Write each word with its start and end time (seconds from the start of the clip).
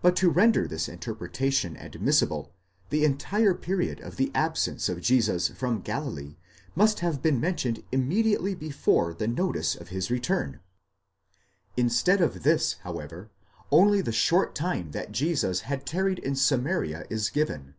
But 0.00 0.14
to 0.18 0.30
render 0.30 0.68
this 0.68 0.88
interpretation 0.88 1.74
admissible, 1.76 2.52
the 2.90 3.04
entire 3.04 3.52
period 3.52 3.98
of 4.00 4.14
the 4.16 4.30
absence 4.32 4.88
of 4.88 5.00
Jesus 5.00 5.48
from 5.48 5.80
Galilee 5.80 6.36
must 6.76 7.00
have 7.00 7.20
been 7.20 7.40
mentioned 7.40 7.82
immediately 7.90 8.54
before 8.54 9.12
the 9.12 9.26
notice 9.26 9.74
of 9.74 9.88
his 9.88 10.08
return; 10.08 10.60
instead 11.76 12.20
of 12.20 12.44
this, 12.44 12.74
however, 12.84 13.32
only 13.72 14.00
the 14.00 14.12
short 14.12 14.54
time 14.54 14.92
that 14.92 15.10
Jesus 15.10 15.62
had 15.62 15.84
tarried 15.84 16.20
in 16.20 16.36
Samaria 16.36 17.04
is 17.10 17.28
given 17.28 17.64
(v. 17.64 17.72